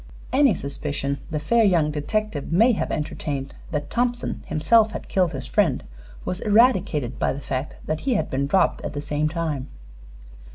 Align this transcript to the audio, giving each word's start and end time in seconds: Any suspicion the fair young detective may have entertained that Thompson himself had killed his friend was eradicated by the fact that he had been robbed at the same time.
Any 0.33 0.55
suspicion 0.55 1.19
the 1.29 1.37
fair 1.39 1.63
young 1.63 1.91
detective 1.91 2.51
may 2.51 2.71
have 2.71 2.91
entertained 2.91 3.53
that 3.69 3.91
Thompson 3.91 4.41
himself 4.47 4.93
had 4.93 5.07
killed 5.07 5.31
his 5.33 5.45
friend 5.45 5.83
was 6.25 6.41
eradicated 6.41 7.19
by 7.19 7.33
the 7.33 7.39
fact 7.39 7.75
that 7.85 7.99
he 7.99 8.15
had 8.15 8.27
been 8.27 8.47
robbed 8.51 8.81
at 8.81 8.93
the 8.93 8.99
same 9.01 9.29
time. 9.29 9.67